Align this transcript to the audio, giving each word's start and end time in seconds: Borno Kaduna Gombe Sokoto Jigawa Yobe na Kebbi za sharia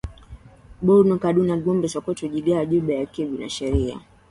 Borno 0.85 1.15
Kaduna 1.23 1.55
Gombe 1.65 1.87
Sokoto 1.89 2.23
Jigawa 2.31 2.63
Yobe 2.71 2.97
na 2.99 3.05
Kebbi 3.05 3.37
za 3.37 3.49
sharia 3.49 3.99